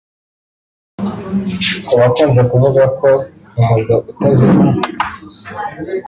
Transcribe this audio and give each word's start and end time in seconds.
Ku 1.85 1.93
bakunze 2.01 2.41
kuvuga 2.51 2.83
ko 2.99 3.09
mu 3.53 3.61
muriro 3.67 3.95
utazima 4.11 4.63